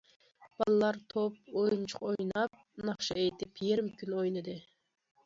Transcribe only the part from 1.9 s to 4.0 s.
ئويناپ، ناخشا ئېيتىپ... يېرىم